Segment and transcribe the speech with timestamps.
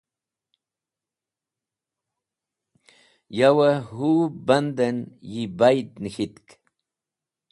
[3.37, 4.97] Yawẽ hũb bandẽn
[5.31, 6.47] yi bayd nẽk̃hitk.